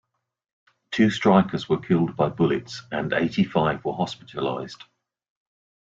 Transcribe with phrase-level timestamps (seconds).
[0.91, 4.83] Two strikers were killed by bullets, and eighty-five were hospitalized.